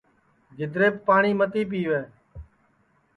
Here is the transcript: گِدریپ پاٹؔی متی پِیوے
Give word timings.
گِدریپ 0.57 0.95
پاٹؔی 1.05 1.31
متی 1.39 1.61
پِیوے 1.69 2.01